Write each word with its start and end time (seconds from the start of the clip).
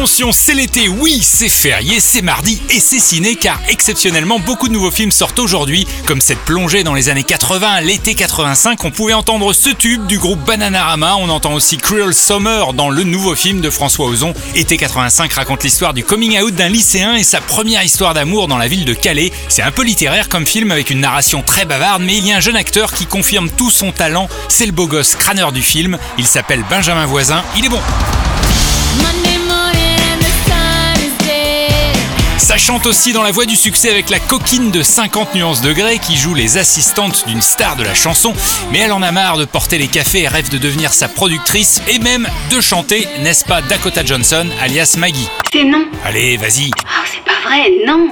Attention, 0.00 0.32
c'est 0.32 0.54
l'été, 0.54 0.88
oui, 0.88 1.20
c'est 1.22 1.50
férié, 1.50 2.00
c'est 2.00 2.22
mardi 2.22 2.62
et 2.70 2.80
c'est 2.80 2.98
ciné 2.98 3.36
car 3.36 3.60
exceptionnellement 3.68 4.38
beaucoup 4.38 4.66
de 4.66 4.72
nouveaux 4.72 4.90
films 4.90 5.10
sortent 5.10 5.38
aujourd'hui, 5.38 5.86
comme 6.06 6.22
cette 6.22 6.38
plongée 6.38 6.82
dans 6.84 6.94
les 6.94 7.10
années 7.10 7.22
80, 7.22 7.82
l'été 7.82 8.14
85, 8.14 8.82
on 8.82 8.90
pouvait 8.90 9.12
entendre 9.12 9.52
ce 9.52 9.68
tube 9.68 10.06
du 10.06 10.18
groupe 10.18 10.42
Bananarama, 10.46 11.16
on 11.16 11.28
entend 11.28 11.52
aussi 11.52 11.76
Cruel 11.76 12.14
Summer 12.14 12.72
dans 12.72 12.88
le 12.88 13.04
nouveau 13.04 13.34
film 13.34 13.60
de 13.60 13.68
François 13.68 14.06
Ozon. 14.06 14.32
Été 14.54 14.78
85 14.78 15.34
raconte 15.34 15.64
l'histoire 15.64 15.92
du 15.92 16.02
coming 16.02 16.40
out 16.40 16.54
d'un 16.54 16.70
lycéen 16.70 17.16
et 17.16 17.22
sa 17.22 17.42
première 17.42 17.82
histoire 17.82 18.14
d'amour 18.14 18.48
dans 18.48 18.56
la 18.56 18.68
ville 18.68 18.86
de 18.86 18.94
Calais. 18.94 19.32
C'est 19.50 19.60
un 19.60 19.70
peu 19.70 19.82
littéraire 19.82 20.30
comme 20.30 20.46
film 20.46 20.70
avec 20.70 20.88
une 20.88 21.00
narration 21.00 21.42
très 21.42 21.66
bavarde, 21.66 22.00
mais 22.02 22.16
il 22.16 22.26
y 22.26 22.32
a 22.32 22.38
un 22.38 22.40
jeune 22.40 22.56
acteur 22.56 22.94
qui 22.94 23.04
confirme 23.04 23.50
tout 23.50 23.70
son 23.70 23.92
talent, 23.92 24.30
c'est 24.48 24.64
le 24.64 24.72
beau 24.72 24.86
gosse 24.86 25.14
crâneur 25.14 25.52
du 25.52 25.60
film, 25.60 25.98
il 26.16 26.26
s'appelle 26.26 26.64
Benjamin 26.70 27.04
Voisin, 27.04 27.44
il 27.58 27.66
est 27.66 27.68
bon. 27.68 27.82
Ça 32.50 32.58
chante 32.58 32.86
aussi 32.86 33.12
dans 33.12 33.22
la 33.22 33.30
voie 33.30 33.46
du 33.46 33.54
succès 33.54 33.90
avec 33.90 34.10
la 34.10 34.18
coquine 34.18 34.72
de 34.72 34.82
50 34.82 35.36
nuances 35.36 35.60
degrés 35.60 36.00
qui 36.00 36.16
joue 36.16 36.34
les 36.34 36.58
assistantes 36.58 37.24
d'une 37.28 37.42
star 37.42 37.76
de 37.76 37.84
la 37.84 37.94
chanson, 37.94 38.34
mais 38.72 38.80
elle 38.80 38.90
en 38.90 39.02
a 39.02 39.12
marre 39.12 39.36
de 39.36 39.44
porter 39.44 39.78
les 39.78 39.86
cafés 39.86 40.22
et 40.22 40.26
rêve 40.26 40.50
de 40.50 40.58
devenir 40.58 40.92
sa 40.92 41.06
productrice 41.06 41.80
et 41.86 42.00
même 42.00 42.26
de 42.50 42.60
chanter, 42.60 43.06
n'est-ce 43.20 43.44
pas 43.44 43.62
Dakota 43.62 44.04
Johnson 44.04 44.48
alias 44.60 44.96
Maggie? 44.98 45.28
C'est 45.52 45.62
non. 45.62 45.84
Allez, 46.04 46.38
vas-y. 46.38 46.72
Oh, 46.74 47.06
c'est 47.06 47.22
pas 47.22 47.48
vrai, 47.48 47.70
non. 47.86 48.10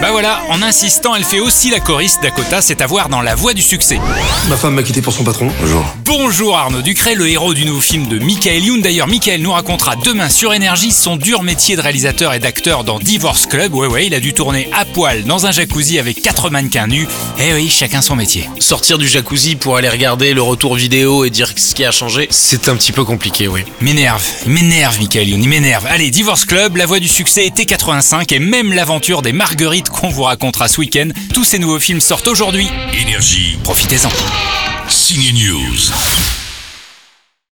Bah 0.00 0.12
voilà, 0.12 0.42
en 0.48 0.62
insistant, 0.62 1.16
elle 1.16 1.24
fait 1.24 1.40
aussi 1.40 1.70
la 1.70 1.80
choriste 1.80 2.22
Dakota, 2.22 2.62
c'est 2.62 2.82
à 2.82 2.86
voir 2.86 3.08
dans 3.08 3.20
La 3.20 3.34
Voix 3.34 3.52
du 3.52 3.62
Succès. 3.62 3.98
Ma 4.48 4.56
femme 4.56 4.74
m'a 4.74 4.84
quitté 4.84 5.02
pour 5.02 5.12
son 5.12 5.24
patron. 5.24 5.50
Bonjour. 5.60 5.84
Bonjour 6.04 6.56
Arnaud 6.56 6.82
Ducret, 6.82 7.16
le 7.16 7.28
héros 7.28 7.52
du 7.52 7.64
nouveau 7.64 7.80
film 7.80 8.06
de 8.06 8.20
Michael 8.20 8.64
Youn. 8.64 8.80
D'ailleurs, 8.80 9.08
Michael 9.08 9.42
nous 9.42 9.50
racontera 9.50 9.96
demain 9.96 10.28
sur 10.28 10.54
Énergie 10.54 10.92
son 10.92 11.16
dur 11.16 11.42
métier 11.42 11.74
de 11.74 11.80
réalisateur 11.80 12.32
et 12.32 12.38
d'acteur 12.38 12.84
dans 12.84 13.00
Divorce 13.00 13.46
Club. 13.46 13.74
Ouais, 13.74 13.88
ouais, 13.88 14.06
il 14.06 14.14
a 14.14 14.20
dû 14.20 14.34
tourner 14.34 14.70
à 14.72 14.84
poil 14.84 15.24
dans 15.24 15.46
un 15.46 15.50
jacuzzi 15.50 15.98
avec 15.98 16.22
quatre 16.22 16.48
mannequins 16.48 16.86
nus. 16.86 17.08
Eh 17.40 17.54
oui, 17.54 17.68
chacun 17.68 18.00
son 18.00 18.14
métier. 18.14 18.48
Sortir 18.60 18.98
du 18.98 19.08
jacuzzi 19.08 19.56
pour 19.56 19.76
aller 19.76 19.88
regarder 19.88 20.32
le 20.32 20.42
retour 20.42 20.76
vidéo 20.76 21.24
et 21.24 21.30
dire 21.30 21.52
ce 21.56 21.74
qui 21.74 21.84
a 21.84 21.90
changé, 21.90 22.28
c'est 22.30 22.68
un 22.68 22.76
petit 22.76 22.92
peu 22.92 23.02
compliqué, 23.04 23.48
oui. 23.48 23.64
M'énerve, 23.80 24.24
il 24.46 24.52
m'énerve 24.52 24.96
Michael 25.00 25.28
Youn, 25.28 25.42
il 25.42 25.48
m'énerve. 25.48 25.86
Allez, 25.86 26.12
Divorce 26.12 26.44
Club, 26.44 26.76
La 26.76 26.86
Voix 26.86 27.00
du 27.00 27.08
Succès 27.08 27.46
était 27.46 27.64
85 27.64 28.30
et 28.30 28.38
même 28.38 28.72
l'aventure 28.72 29.22
des 29.22 29.32
marguerites 29.32 29.87
qu'on 29.90 30.08
vous 30.08 30.22
racontera 30.22 30.68
ce 30.68 30.80
week-end. 30.80 31.08
Tous 31.34 31.44
ces 31.44 31.58
nouveaux 31.58 31.80
films 31.80 32.00
sortent 32.00 32.28
aujourd'hui. 32.28 32.68
Énergie. 33.00 33.58
Profitez-en. 33.62 34.10
Signe 34.88 35.32
News. 35.34 36.37